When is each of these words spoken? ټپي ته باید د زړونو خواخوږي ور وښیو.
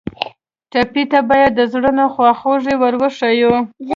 ټپي 0.71 1.03
ته 1.11 1.19
باید 1.29 1.51
د 1.55 1.61
زړونو 1.71 2.03
خواخوږي 2.13 2.75
ور 2.81 2.93
وښیو. 3.01 3.53